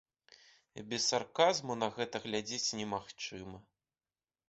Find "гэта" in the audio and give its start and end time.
1.99-2.25